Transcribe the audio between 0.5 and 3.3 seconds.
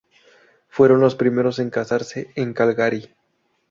Fueron los primeros en casarse en Calgary.